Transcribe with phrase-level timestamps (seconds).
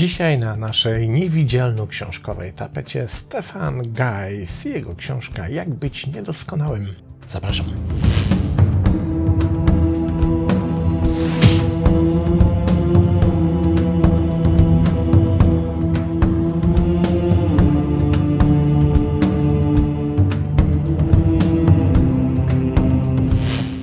[0.00, 6.94] Dzisiaj na naszej niewidzialno-książkowej tapecie Stefan Geis i jego książka Jak być niedoskonałym.
[7.28, 7.66] Zapraszam.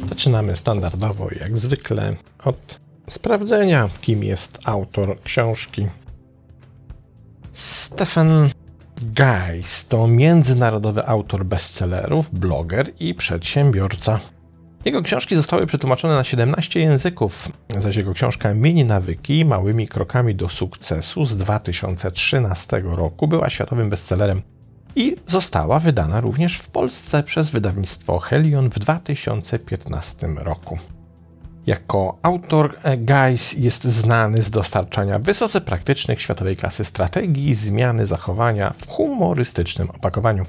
[0.09, 2.79] Zaczynamy standardowo, jak zwykle, od
[3.09, 5.87] sprawdzenia, kim jest autor książki.
[7.57, 8.49] Stefan
[9.01, 14.19] Geis to międzynarodowy autor bestsellerów, bloger i przedsiębiorca.
[14.85, 17.49] Jego książki zostały przetłumaczone na 17 języków,
[17.79, 24.41] zaś jego książka Mini Nawyki małymi krokami do sukcesu z 2013 roku była światowym bestsellerem
[24.95, 30.79] i została wydana również w Polsce przez wydawnictwo Helion w 2015 roku.
[31.67, 38.87] Jako autor Geis jest znany z dostarczania wysoce praktycznych światowej klasy strategii zmiany zachowania w
[38.87, 40.45] humorystycznym opakowaniu.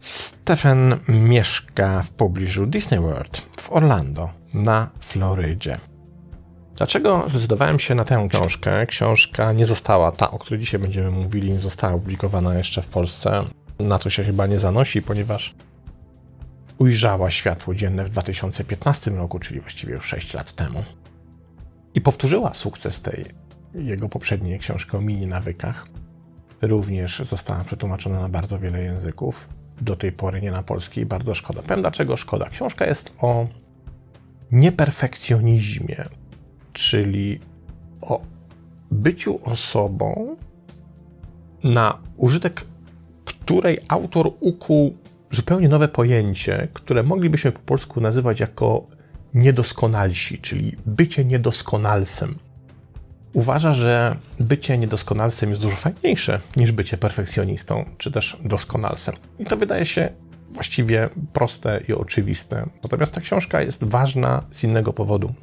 [0.00, 5.76] Stephen mieszka w pobliżu Disney World w Orlando na Florydzie.
[6.76, 8.86] Dlaczego zdecydowałem się na tę książkę?
[8.86, 13.42] Książka nie została, ta o której dzisiaj będziemy mówili, nie została opublikowana jeszcze w Polsce.
[13.78, 15.54] Na to się chyba nie zanosi, ponieważ
[16.78, 20.84] ujrzała światło dzienne w 2015 roku, czyli właściwie już 6 lat temu.
[21.94, 23.24] I powtórzyła sukces tej
[23.74, 25.86] jego poprzedniej książki o mini nawykach.
[26.62, 29.48] Również została przetłumaczona na bardzo wiele języków.
[29.80, 31.06] Do tej pory nie na polski.
[31.06, 31.62] Bardzo szkoda.
[31.62, 32.48] Powiem dlaczego szkoda.
[32.50, 33.46] Książka jest o
[34.52, 36.04] nieperfekcjonizmie,
[36.72, 37.40] czyli
[38.00, 38.20] o
[38.90, 40.36] byciu osobą,
[41.64, 42.64] na użytek
[43.24, 44.96] której autor ukuł
[45.36, 48.86] zupełnie nowe pojęcie, które moglibyśmy po polsku nazywać jako
[49.34, 52.38] niedoskonalsi, czyli bycie niedoskonalsem.
[53.32, 59.14] Uważa, że bycie niedoskonalsem jest dużo fajniejsze niż bycie perfekcjonistą, czy też doskonalsem.
[59.38, 60.08] I to wydaje się
[60.50, 62.66] właściwie proste i oczywiste.
[62.82, 65.34] Natomiast ta książka jest ważna z innego powodu.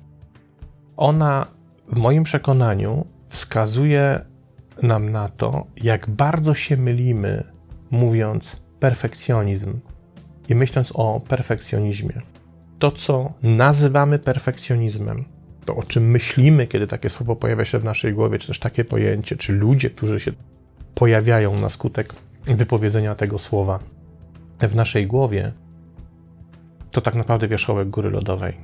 [0.98, 1.48] Ona,
[1.88, 4.26] w moim przekonaniu, wskazuje
[4.82, 7.44] nam na to, jak bardzo się mylimy,
[7.92, 9.80] mówiąc perfekcjonizm
[10.50, 12.22] i myśląc o perfekcjonizmie.
[12.80, 15.26] To, co nazywamy perfekcjonizmem,
[15.66, 18.86] to o czym myślimy, kiedy takie słowo pojawia się w naszej głowie, czy też takie
[18.86, 20.32] pojęcie, czy ludzie, którzy się
[20.96, 22.14] pojawiają na skutek
[22.46, 23.80] wypowiedzenia tego słowa
[24.60, 25.52] w naszej głowie,
[26.92, 28.58] to tak naprawdę wierzchołek góry lodowej.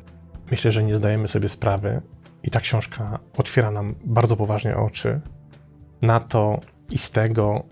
[0.52, 2.02] Myślę, że nie zdajemy sobie sprawy,
[2.44, 5.22] i ta książka otwiera nam bardzo poważnie oczy
[6.02, 6.60] na to
[6.92, 7.64] i z tego,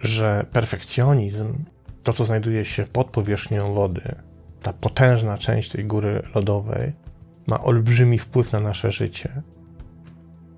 [0.00, 1.64] że perfekcjonizm,
[2.04, 4.14] to co znajduje się pod powierzchnią wody,
[4.62, 6.92] ta potężna część tej góry lodowej,
[7.46, 9.42] ma olbrzymi wpływ na nasze życie.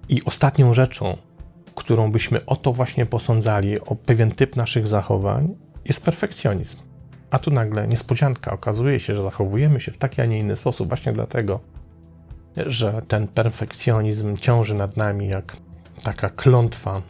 [0.08, 1.16] I ostatnią rzeczą,
[1.74, 6.78] którą byśmy o to właśnie posądzali, o pewien typ naszych zachowań, jest perfekcjonizm.
[7.30, 10.88] A tu nagle niespodzianka, okazuje się, że zachowujemy się w taki, a nie inny sposób,
[10.88, 11.60] właśnie dlatego,
[12.66, 15.56] że ten perfekcjonizm ciąży nad nami jak
[16.02, 17.02] taka klątwa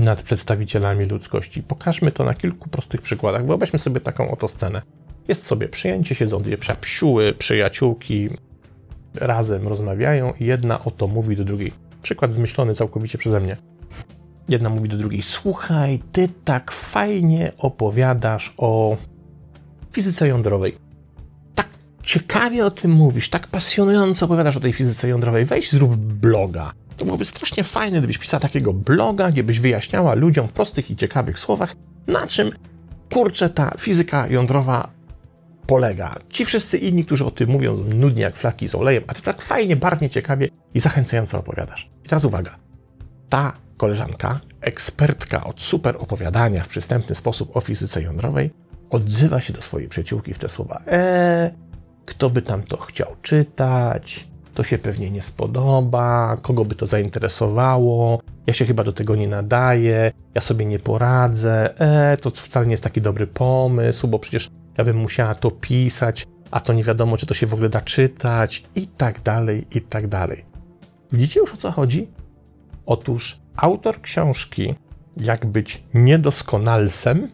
[0.00, 1.62] nad przedstawicielami ludzkości.
[1.62, 3.46] Pokażmy to na kilku prostych przykładach.
[3.46, 4.82] Wyobraźmy sobie taką oto scenę.
[5.28, 8.28] Jest sobie przyjęcie, siedzą dwie psiuły, przyjaciółki,
[9.14, 11.72] razem rozmawiają i jedna oto mówi do drugiej.
[12.02, 13.56] Przykład zmyślony całkowicie przeze mnie.
[14.48, 18.96] Jedna mówi do drugiej: Słuchaj, ty tak fajnie opowiadasz o
[19.92, 20.76] fizyce jądrowej.
[21.54, 21.68] Tak
[22.02, 25.44] ciekawie o tym mówisz, tak pasjonująco opowiadasz o tej fizyce jądrowej.
[25.44, 26.72] Weź zrób bloga.
[26.96, 30.96] To byłoby strasznie fajne, gdybyś pisała takiego bloga, gdzie byś wyjaśniała ludziom w prostych i
[30.96, 32.50] ciekawych słowach, na czym
[33.12, 34.88] kurczę ta fizyka jądrowa
[35.66, 36.18] polega.
[36.28, 39.42] Ci wszyscy inni, którzy o tym mówią, nudnie jak flaki z olejem, a ty tak
[39.42, 41.90] fajnie, barwnie, ciekawie i zachęcająco opowiadasz.
[42.04, 42.56] I teraz uwaga.
[43.28, 48.50] Ta koleżanka, ekspertka od super opowiadania w przystępny sposób o fizyce jądrowej,
[48.90, 50.82] odzywa się do swojej przyjaciółki w te słowa.
[50.86, 51.50] Eee,
[52.04, 54.28] kto by tam to chciał czytać?
[54.54, 59.28] To się pewnie nie spodoba, kogo by to zainteresowało, ja się chyba do tego nie
[59.28, 61.80] nadaję, ja sobie nie poradzę,
[62.12, 66.26] e, to wcale nie jest taki dobry pomysł, bo przecież ja bym musiała to pisać,
[66.50, 69.80] a to nie wiadomo, czy to się w ogóle da czytać, i tak dalej, i
[69.80, 70.44] tak dalej.
[71.12, 72.08] Widzicie już o co chodzi?
[72.86, 74.74] Otóż autor książki,
[75.16, 77.28] jak być niedoskonalsem,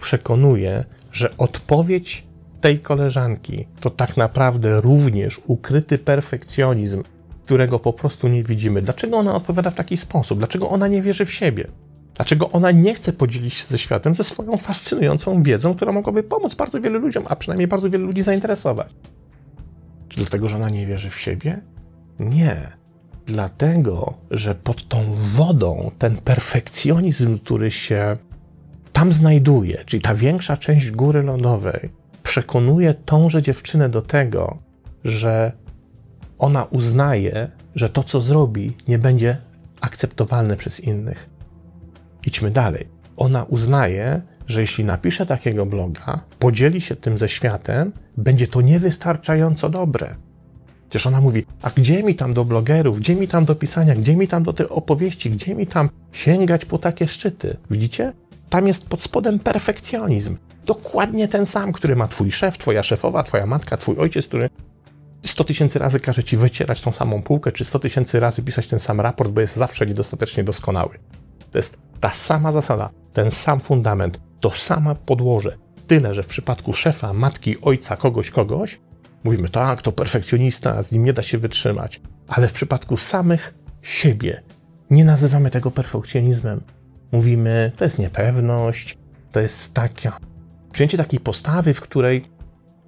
[0.00, 2.27] przekonuje, że odpowiedź
[2.60, 7.02] tej koleżanki to tak naprawdę również ukryty perfekcjonizm,
[7.44, 8.82] którego po prostu nie widzimy.
[8.82, 10.38] Dlaczego ona odpowiada w taki sposób?
[10.38, 11.68] Dlaczego ona nie wierzy w siebie?
[12.14, 16.54] Dlaczego ona nie chce podzielić się ze światem ze swoją fascynującą wiedzą, która mogłaby pomóc
[16.54, 18.88] bardzo wielu ludziom, a przynajmniej bardzo wielu ludzi zainteresować?
[20.08, 21.60] Czy dlatego, że ona nie wierzy w siebie?
[22.18, 22.72] Nie.
[23.26, 28.16] Dlatego, że pod tą wodą ten perfekcjonizm, który się
[28.92, 31.90] tam znajduje, czyli ta większa część góry lądowej,
[32.28, 34.58] przekonuje tąże dziewczynę do tego,
[35.04, 35.52] że
[36.38, 39.36] ona uznaje, że to, co zrobi, nie będzie
[39.80, 41.30] akceptowalne przez innych.
[42.26, 42.88] Idźmy dalej.
[43.16, 49.70] Ona uznaje, że jeśli napisze takiego bloga, podzieli się tym ze światem, będzie to niewystarczająco
[49.70, 50.14] dobre.
[50.88, 54.16] Przecież ona mówi, a gdzie mi tam do blogerów, gdzie mi tam do pisania, gdzie
[54.16, 57.56] mi tam do tych opowieści, gdzie mi tam sięgać po takie szczyty?
[57.70, 58.12] Widzicie?
[58.50, 60.36] Tam jest pod spodem perfekcjonizm.
[60.66, 64.50] Dokładnie ten sam, który ma twój szef, twoja szefowa, twoja matka, twój ojciec, który
[65.22, 68.78] 100 tysięcy razy każe ci wycierać tą samą półkę, czy 100 tysięcy razy pisać ten
[68.78, 70.98] sam raport, bo jest zawsze niedostatecznie doskonały.
[71.50, 75.56] To jest ta sama zasada, ten sam fundament, to samo podłoże.
[75.86, 78.80] Tyle, że w przypadku szefa, matki, ojca, kogoś, kogoś,
[79.24, 82.00] mówimy tak, to perfekcjonista, z nim nie da się wytrzymać.
[82.28, 84.42] Ale w przypadku samych siebie
[84.90, 86.60] nie nazywamy tego perfekcjonizmem.
[87.12, 88.98] Mówimy, to jest niepewność,
[89.32, 90.18] to jest taka,
[90.72, 92.24] przyjęcie takiej postawy, w której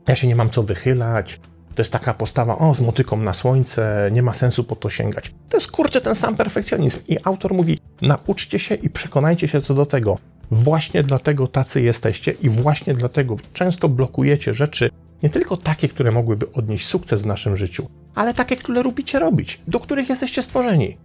[0.08, 1.40] ja się nie mam co wychylać,
[1.74, 5.34] to jest taka postawa, o, z motyką na słońce, nie ma sensu po to sięgać.
[5.48, 6.98] To jest kurczę ten sam perfekcjonizm.
[7.08, 10.18] I autor mówi, nauczcie się i przekonajcie się co do tego.
[10.50, 14.90] Właśnie dlatego tacy jesteście i właśnie dlatego często blokujecie rzeczy,
[15.22, 19.60] nie tylko takie, które mogłyby odnieść sukces w naszym życiu, ale takie, które lubicie robić,
[19.68, 20.96] do których jesteście stworzeni,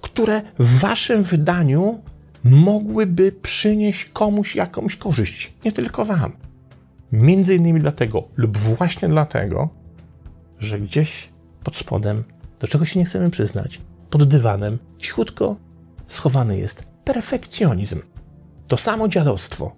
[0.00, 2.02] które w waszym wydaniu
[2.44, 6.32] mogłyby przynieść komuś jakąś korzyść, nie tylko wam.
[7.12, 9.68] Między innymi dlatego, lub właśnie dlatego,
[10.58, 11.28] że gdzieś
[11.64, 12.24] pod spodem,
[12.60, 15.56] do czego się nie chcemy przyznać, pod dywanem, cichutko
[16.08, 18.00] schowany jest perfekcjonizm.
[18.68, 19.76] To samo dziadostwo,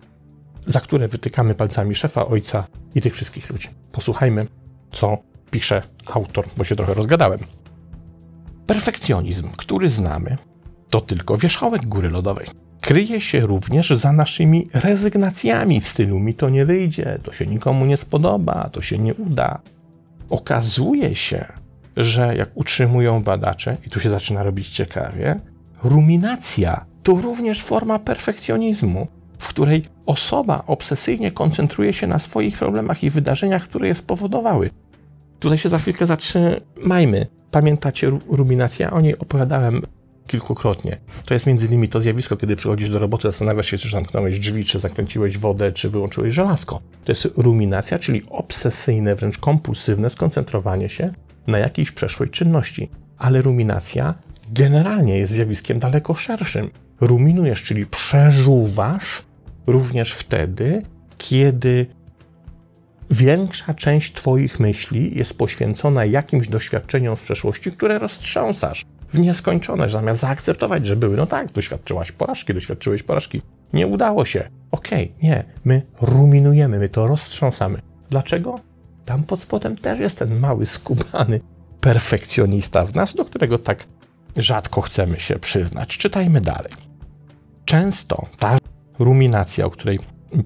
[0.66, 3.68] za które wytykamy palcami szefa, ojca i tych wszystkich ludzi.
[3.92, 4.46] Posłuchajmy,
[4.92, 5.18] co
[5.50, 7.40] pisze autor, bo się trochę rozgadałem.
[8.66, 10.36] Perfekcjonizm, który znamy,
[10.92, 12.46] to tylko wierzchołek góry lodowej
[12.80, 17.86] kryje się również za naszymi rezygnacjami w stylu mi to nie wyjdzie, to się nikomu
[17.86, 19.60] nie spodoba, to się nie uda.
[20.30, 21.44] Okazuje się,
[21.96, 25.40] że jak utrzymują badacze, i tu się zaczyna robić ciekawie,
[25.84, 29.06] ruminacja to również forma perfekcjonizmu,
[29.38, 34.70] w której osoba obsesyjnie koncentruje się na swoich problemach i wydarzeniach, które je spowodowały.
[35.38, 37.26] Tutaj się za chwilkę zatrzymajmy.
[37.50, 38.90] Pamiętacie ruminację?
[38.90, 39.82] O niej opowiadałem
[40.26, 40.98] kilkukrotnie.
[41.24, 44.64] To jest między innymi to zjawisko, kiedy przychodzisz do roboty, zastanawiasz się, czy zamknąłeś drzwi,
[44.64, 46.80] czy zakręciłeś wodę, czy wyłączyłeś żelazko.
[47.04, 51.10] To jest ruminacja, czyli obsesyjne, wręcz kompulsywne skoncentrowanie się
[51.46, 52.90] na jakiejś przeszłej czynności.
[53.18, 54.14] Ale ruminacja
[54.52, 56.70] generalnie jest zjawiskiem daleko szerszym.
[57.00, 59.22] Ruminujesz, czyli przeżuwasz
[59.66, 60.82] również wtedy,
[61.18, 61.86] kiedy
[63.10, 70.20] większa część Twoich myśli jest poświęcona jakimś doświadczeniom z przeszłości, które roztrząsasz w nieskończoność, zamiast
[70.20, 71.16] zaakceptować, że były.
[71.16, 73.42] No tak, doświadczyłaś porażki, doświadczyłeś porażki.
[73.72, 74.48] Nie udało się.
[74.70, 75.44] Okej, okay, nie.
[75.64, 77.82] My ruminujemy, my to roztrząsamy.
[78.10, 78.60] Dlaczego?
[79.04, 81.40] Tam pod spodem też jest ten mały, skubany
[81.80, 83.84] perfekcjonista w nas, do którego tak
[84.36, 85.98] rzadko chcemy się przyznać.
[85.98, 86.72] Czytajmy dalej.
[87.64, 88.58] Często ta
[88.98, 89.98] ruminacja, o której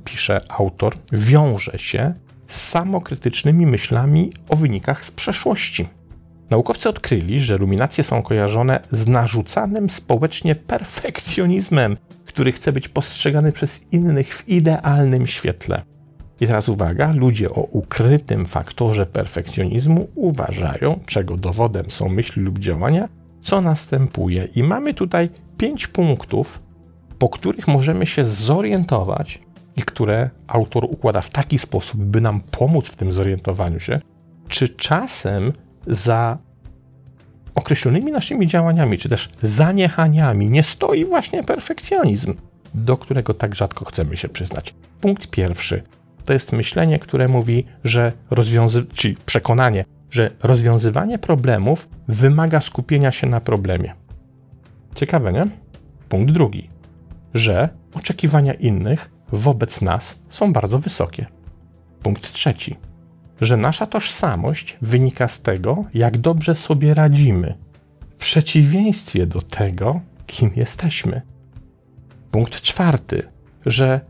[0.05, 2.15] pisze autor, wiąże się
[2.49, 5.89] z samokrytycznymi myślami o wynikach z przeszłości.
[6.51, 13.93] Naukowcy odkryli, że ruminacje są kojarzone z narzucanym społecznie perfekcjonizmem, który chce być postrzegany przez
[13.93, 15.83] innych w idealnym świetle.
[16.41, 23.09] I teraz uwaga, ludzie o ukrytym faktorze perfekcjonizmu uważają, czego dowodem są myśli lub działania,
[23.41, 24.49] co następuje.
[24.57, 26.63] I mamy tutaj pięć punktów,
[27.19, 29.43] po których możemy się zorientować
[29.77, 34.01] i które autor układa w taki sposób, by nam pomóc w tym zorientowaniu się,
[34.49, 35.53] czy czasem
[35.87, 36.39] za
[37.55, 42.35] określonymi naszymi działaniami, czy też zaniechaniami nie stoi właśnie perfekcjonizm,
[42.75, 44.75] do którego tak rzadko chcemy się przyznać.
[45.01, 45.83] Punkt pierwszy
[46.25, 53.27] to jest myślenie, które mówi, że rozwiązy, czyli przekonanie, że rozwiązywanie problemów wymaga skupienia się
[53.27, 53.95] na problemie.
[54.95, 55.45] Ciekawe, nie?
[56.09, 56.71] Punkt drugi,
[57.35, 61.27] że oczekiwania innych wobec nas są bardzo wysokie.
[62.03, 62.77] Punkt trzeci,
[63.41, 67.55] że nasza tożsamość wynika z tego, jak dobrze sobie radzimy,
[68.11, 71.23] w przeciwieństwie do tego, kim jesteśmy.
[72.31, 73.23] Punkt czwarty,
[73.67, 74.01] że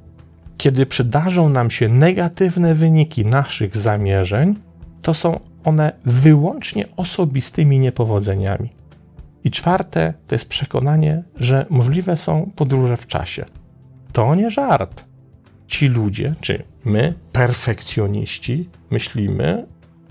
[0.57, 4.55] kiedy przydarzą nam się negatywne wyniki naszych zamierzeń,
[5.03, 8.71] to są one wyłącznie osobistymi niepowodzeniami.
[9.45, 13.45] I czwarte to jest przekonanie, że możliwe są podróże w czasie.
[14.13, 15.05] To nie żart.
[15.67, 19.67] Ci ludzie, czy my, perfekcjoniści, myślimy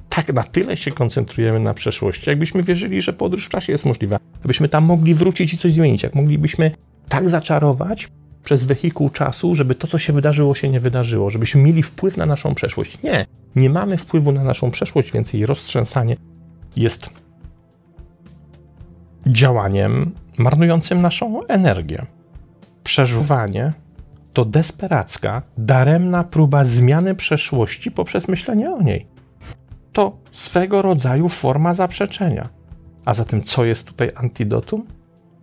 [0.09, 4.19] tak na tyle się koncentrujemy na przeszłości, jakbyśmy wierzyli, że podróż w czasie jest możliwa,
[4.43, 6.71] abyśmy tam mogli wrócić i coś zmienić, jak moglibyśmy
[7.09, 8.07] tak zaczarować
[8.43, 12.25] przez wehikuł czasu, żeby to, co się wydarzyło, się nie wydarzyło, żebyśmy mieli wpływ na
[12.25, 13.03] naszą przeszłość.
[13.03, 16.15] Nie, nie mamy wpływu na naszą przeszłość, więc jej roztrzęsanie
[16.75, 17.09] jest
[19.27, 22.05] działaniem marnującym naszą energię.
[22.83, 23.74] Przeżuwanie
[24.35, 29.07] to desperacka, daremna próba zmiany przeszłości poprzez myślenie o niej.
[29.93, 32.49] To swego rodzaju forma zaprzeczenia.
[33.05, 34.85] A zatem, co jest tutaj antidotum?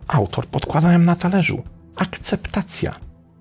[0.07, 1.63] Autor podkłada na talerzu.
[1.95, 2.95] Akceptacja.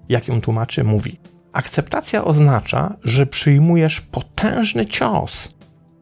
[0.09, 1.19] Jak ją tłumaczy, mówi:
[1.53, 5.55] Akceptacja oznacza, że przyjmujesz potężny cios.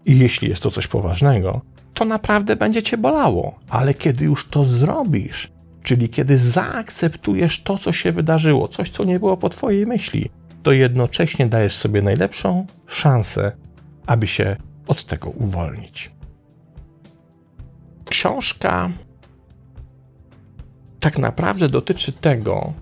[0.07, 1.61] I jeśli jest to coś poważnego,
[1.95, 3.59] to naprawdę będzie cię bolało.
[3.69, 5.53] Ale kiedy już to zrobisz,
[5.83, 10.31] czyli kiedy zaakceptujesz to, co się wydarzyło, coś, co nie było po Twojej myśli,
[10.63, 13.53] to jednocześnie dajesz sobie najlepszą szansę,
[14.07, 14.57] aby się
[14.87, 16.11] od tego uwolnić.
[18.05, 18.91] Książka
[21.01, 22.73] tak naprawdę dotyczy tego,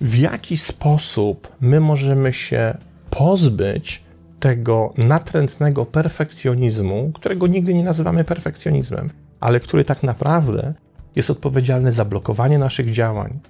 [0.00, 2.74] w jaki sposób my możemy się
[3.10, 4.02] pozbyć
[4.40, 9.10] tego natrętnego perfekcjonizmu, którego nigdy nie nazywamy perfekcjonizmem,
[9.40, 10.74] ale który tak naprawdę
[11.16, 13.40] jest odpowiedzialny za blokowanie naszych działań,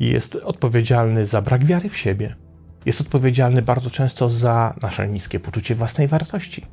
[0.00, 2.36] jest odpowiedzialny za brak wiary w siebie,
[2.86, 6.66] jest odpowiedzialny bardzo często za nasze niskie poczucie własnej wartości.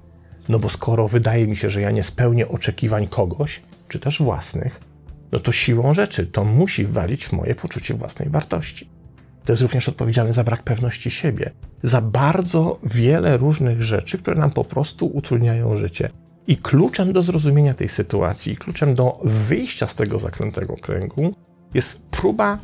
[0.50, 4.80] No bo skoro wydaje mi się, że ja nie spełnię oczekiwań kogoś, czy też własnych,
[5.32, 8.90] no to siłą rzeczy to musi walić w moje poczucie własnej wartości.
[9.46, 11.52] To jest również odpowiedzialny za brak pewności siebie,
[11.84, 16.10] za bardzo wiele różnych rzeczy, które nam po prostu utrudniają życie.
[16.48, 21.34] I kluczem do zrozumienia tej sytuacji, kluczem do wyjścia z tego zaklętego kręgu
[21.74, 22.58] jest próba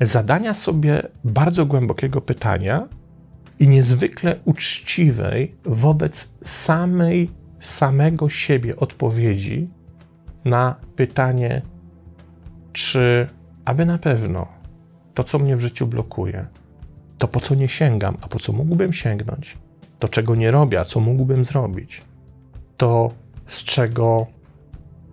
[0.00, 2.88] zadania sobie bardzo głębokiego pytania
[3.58, 7.30] i niezwykle uczciwej wobec samej,
[7.60, 9.68] samego siebie odpowiedzi
[10.44, 11.62] na pytanie,
[12.72, 13.26] czy
[13.64, 14.48] aby na pewno
[15.14, 16.46] to, co mnie w życiu blokuje,
[17.18, 19.58] to po co nie sięgam, a po co mógłbym sięgnąć,
[19.98, 22.02] to czego nie robię, a co mógłbym zrobić,
[22.76, 23.10] to
[23.46, 24.26] z czego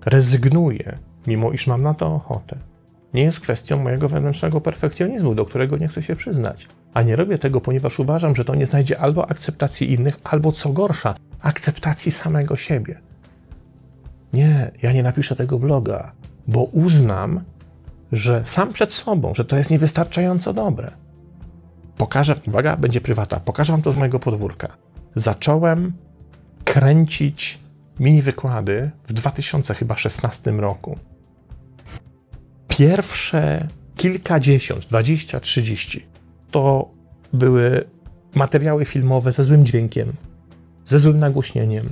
[0.06, 2.58] rezygnuję, mimo iż mam na to ochotę.
[3.14, 6.68] Nie jest kwestią mojego wewnętrznego perfekcjonizmu, do którego nie chcę się przyznać.
[6.94, 10.70] A nie robię tego, ponieważ uważam, że to nie znajdzie albo akceptacji innych, albo co
[10.70, 13.00] gorsza, akceptacji samego siebie.
[14.34, 16.12] Nie, ja nie napiszę tego bloga,
[16.48, 17.42] bo uznam,
[18.12, 20.92] że sam przed sobą, że to jest niewystarczająco dobre.
[21.98, 24.68] Pokażę, uwaga, będzie prywata, pokażę wam to z mojego podwórka.
[25.16, 25.94] Zacząłem
[26.66, 27.60] kręcić
[28.00, 30.98] mini wykłady w 2016 roku.
[32.68, 36.06] Pierwsze kilkadziesiąt, dwadzieścia, trzydzieści
[36.52, 36.90] to
[37.34, 37.84] były
[38.36, 40.14] materiały filmowe ze złym dźwiękiem,
[40.86, 41.90] ze złym nagłośnieniem,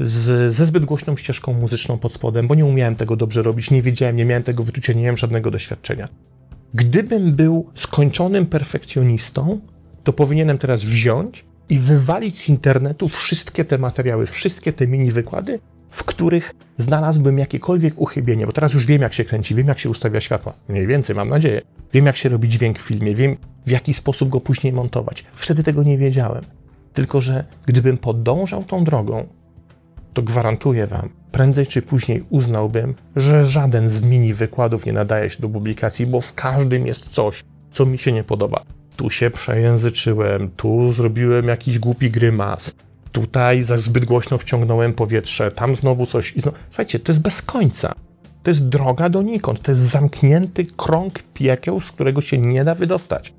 [0.00, 3.82] z, ze zbyt głośną ścieżką muzyczną pod spodem, bo nie umiałem tego dobrze robić, nie
[3.82, 6.08] wiedziałem, nie miałem tego wyczucia, nie miałem żadnego doświadczenia.
[6.74, 9.60] Gdybym był skończonym perfekcjonistą,
[10.04, 15.60] to powinienem teraz wziąć i wywalić z internetu wszystkie te materiały, wszystkie te mini wykłady,
[15.90, 19.90] w których znalazłbym jakiekolwiek uchybienie, bo teraz już wiem, jak się kręci, wiem, jak się
[19.90, 20.52] ustawia światła.
[20.68, 21.62] Mniej więcej, mam nadzieję.
[21.92, 25.24] Wiem, jak się robi dźwięk w filmie, wiem, w jaki sposób go później montować.
[25.32, 26.44] Wtedy tego nie wiedziałem.
[26.94, 29.26] Tylko, że gdybym podążał tą drogą,
[30.14, 35.42] to gwarantuję Wam, prędzej czy później uznałbym, że żaden z mini wykładów nie nadaje się
[35.42, 38.64] do publikacji, bo w każdym jest coś, co mi się nie podoba.
[38.98, 42.74] Tu się przejęzyczyłem, tu zrobiłem jakiś głupi grymas,
[43.12, 46.36] tutaj za zbyt głośno wciągnąłem powietrze, tam znowu coś.
[46.36, 46.56] I znowu...
[46.68, 47.94] Słuchajcie, to jest bez końca.
[48.42, 53.32] To jest droga donikąd, to jest zamknięty krąg piekieł, z którego się nie da wydostać.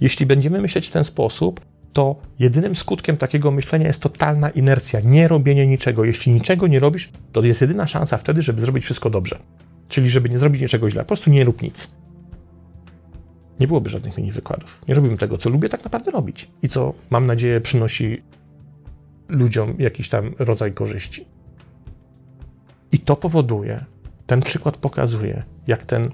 [0.00, 1.60] Jeśli będziemy myśleć w ten sposób,
[1.92, 6.04] to jedynym skutkiem takiego myślenia jest totalna inercja, nie robienie niczego.
[6.04, 9.38] Jeśli niczego nie robisz, to jest jedyna szansa wtedy, żeby zrobić wszystko dobrze.
[9.88, 11.02] Czyli żeby nie zrobić niczego źle.
[11.02, 11.96] Po prostu nie rób nic.
[13.60, 14.80] Nie byłoby żadnych mini wykładów.
[14.88, 18.22] Nie robiłbym tego, co lubię tak naprawdę robić i co, mam nadzieję, przynosi
[19.28, 21.26] ludziom jakiś tam rodzaj korzyści.
[22.92, 23.84] I to powoduje,
[24.26, 26.08] ten przykład pokazuje, jak ten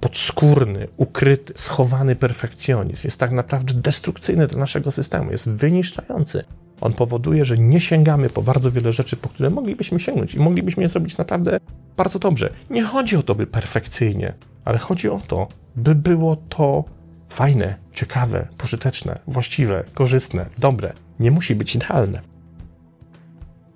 [0.00, 6.44] podskórny, ukryty, schowany perfekcjonizm jest tak naprawdę destrukcyjny dla naszego systemu, jest wyniszczający.
[6.80, 10.82] On powoduje, że nie sięgamy po bardzo wiele rzeczy, po które moglibyśmy sięgnąć i moglibyśmy
[10.82, 11.60] je zrobić naprawdę
[11.96, 12.50] bardzo dobrze.
[12.70, 16.84] Nie chodzi o to, by perfekcyjnie, ale chodzi o to, by było to
[17.28, 20.92] fajne, ciekawe, pożyteczne, właściwe, korzystne, dobre.
[21.20, 22.20] Nie musi być idealne.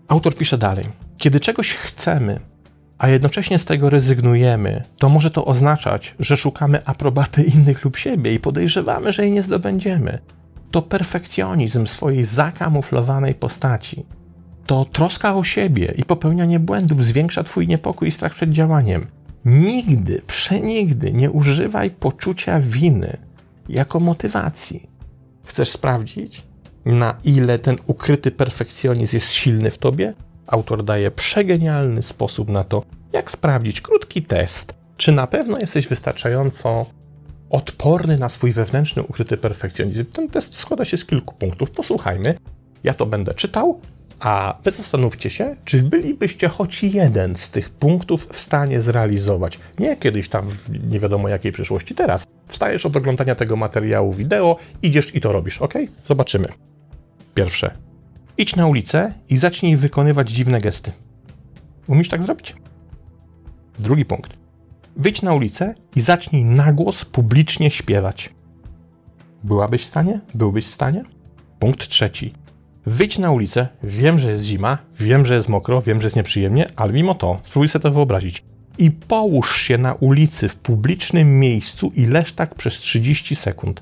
[0.08, 0.84] Autor pisze dalej.
[1.18, 2.40] Kiedy czegoś chcemy,
[2.98, 8.34] a jednocześnie z tego rezygnujemy, to może to oznaczać, że szukamy aprobaty innych lub siebie
[8.34, 10.18] i podejrzewamy, że jej nie zdobędziemy.
[10.70, 14.06] To perfekcjonizm swojej zakamuflowanej postaci.
[14.66, 19.06] to troska o siebie i popełnianie błędów zwiększa Twój niepokój i strach przed działaniem.
[19.44, 23.16] Nigdy, przenigdy nie używaj poczucia winy
[23.68, 24.88] jako motywacji.
[25.44, 26.42] Chcesz sprawdzić,
[26.84, 30.14] na ile ten ukryty perfekcjonizm jest silny w tobie?
[30.46, 36.86] Autor daje przegenialny sposób na to, jak sprawdzić krótki test, czy na pewno jesteś wystarczająco
[37.50, 40.04] odporny na swój wewnętrzny ukryty perfekcjonizm.
[40.04, 41.70] Ten test składa się z kilku punktów.
[41.70, 42.34] Posłuchajmy.
[42.84, 43.80] Ja to będę czytał,
[44.20, 49.58] a wy zastanówcie się, czy bylibyście choć jeden z tych punktów w stanie zrealizować.
[49.78, 52.26] Nie kiedyś tam w nie wiadomo jakiej przyszłości, teraz.
[52.48, 55.74] Wstajesz od oglądania tego materiału wideo, idziesz i to robisz, ok?
[56.06, 56.48] Zobaczymy.
[57.34, 57.70] Pierwsze.
[58.38, 60.92] Idź na ulicę i zacznij wykonywać dziwne gesty.
[61.86, 62.54] Umiesz tak zrobić?
[63.78, 64.32] Drugi punkt.
[64.96, 68.30] Wyjdź na ulicę i zacznij na głos publicznie śpiewać.
[69.44, 70.20] Byłabyś w stanie?
[70.34, 71.02] Byłbyś w stanie?
[71.58, 72.34] Punkt trzeci.
[72.88, 76.66] Wyjdź na ulicę, wiem, że jest zima, wiem, że jest mokro, wiem, że jest nieprzyjemnie,
[76.76, 78.44] ale mimo to spróbuj sobie to wyobrazić.
[78.78, 83.80] I połóż się na ulicy w publicznym miejscu i leż tak przez 30 sekund.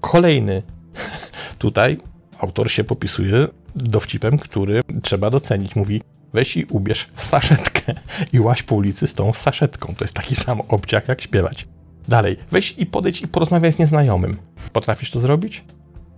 [0.00, 0.62] Kolejny.
[1.58, 1.98] Tutaj
[2.38, 5.76] autor się popisuje dowcipem, który trzeba docenić.
[5.76, 7.94] Mówi, weź i ubierz saszetkę
[8.32, 9.94] i łaź po ulicy z tą saszetką.
[9.94, 11.66] To jest taki sam obciach jak śpiewać.
[12.08, 14.36] Dalej, weź i podejdź i porozmawiaj z nieznajomym.
[14.72, 15.64] Potrafisz to zrobić?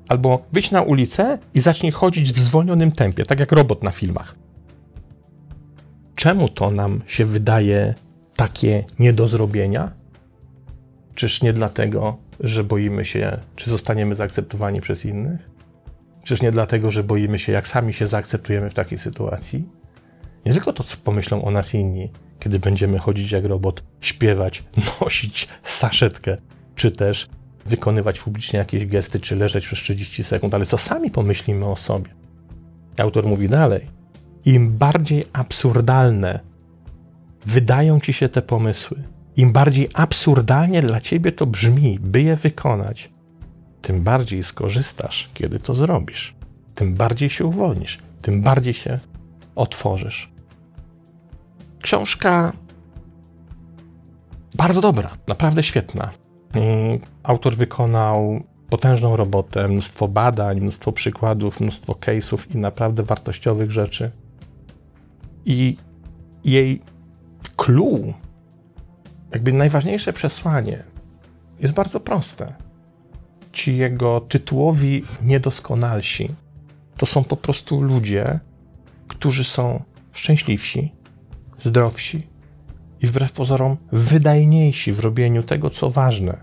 [0.09, 4.35] Albo wyjdź na ulicę i zacznij chodzić w zwolnionym tempie, tak jak robot na filmach.
[6.15, 7.95] Czemu to nam się wydaje
[8.37, 9.93] takie nie do zrobienia?
[11.15, 15.51] Czyż nie dlatego, że boimy się, czy zostaniemy zaakceptowani przez innych?
[16.25, 19.69] Czyż nie dlatego, że boimy się, jak sami się zaakceptujemy w takiej sytuacji?
[20.47, 22.11] Nie tylko to, co pomyślą o nas inni,
[22.41, 24.65] kiedy będziemy chodzić jak robot, śpiewać,
[25.01, 26.37] nosić saszetkę,
[26.75, 27.29] czy też
[27.69, 32.11] wykonywać publicznie jakieś gesty, czy leżeć przez 30 sekund, ale co sami pomyślimy o sobie.
[32.99, 33.87] Autor mówi dalej.
[34.45, 36.41] Im bardziej absurdalne
[37.47, 39.03] wydają ci się te pomysły,
[39.37, 43.11] im bardziej absurdalnie dla ciebie to brzmi, by je wykonać,
[43.83, 46.35] tym bardziej skorzystasz, kiedy to zrobisz.
[46.75, 48.99] Tym bardziej się uwolnisz, tym bardziej się
[49.55, 50.33] otworzysz.
[51.83, 52.53] Książka
[54.55, 56.11] bardzo dobra, naprawdę świetna.
[56.53, 64.11] Mm, autor wykonał potężną robotę, mnóstwo badań, mnóstwo przykładów, mnóstwo case'ów i naprawdę wartościowych rzeczy.
[65.47, 65.77] I
[66.45, 66.83] jej
[67.57, 68.15] clue,
[69.33, 70.85] jakby najważniejsze przesłanie
[71.61, 72.55] jest bardzo proste.
[73.53, 76.29] Ci jego tytułowi niedoskonalsi
[76.97, 78.41] to są po prostu ludzie,
[79.09, 79.83] którzy są
[80.13, 80.93] szczęśliwsi,
[81.61, 82.27] zdrowsi
[83.03, 86.41] i wbrew pozorom wydajniejsi w robieniu tego, co ważne,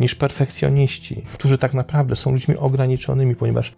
[0.00, 3.74] niż perfekcjoniści, którzy tak naprawdę są ludźmi ograniczonymi, ponieważ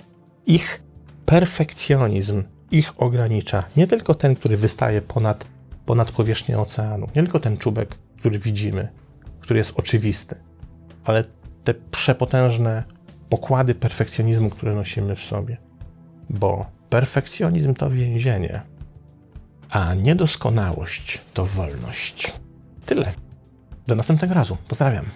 [0.47, 0.83] ich
[1.27, 3.65] perfekcjonizm ich ogranicza.
[3.77, 5.45] Nie tylko ten, który wystaje ponad,
[5.87, 8.89] ponad powierzchnię oceanu, nie tylko ten czubek, który widzimy,
[9.41, 10.37] który jest oczywisty,
[11.05, 11.25] ale
[11.65, 12.85] te przepotężne
[13.29, 15.57] pokłady perfekcjonizmu, które nosimy w sobie.
[16.31, 18.63] Bo perfekcjonizm to więzienie,
[19.71, 22.33] a niedoskonałość to wolność.
[22.87, 23.13] Tyle.
[23.87, 24.57] Do następnego razu.
[24.69, 25.07] Pozdrawiam.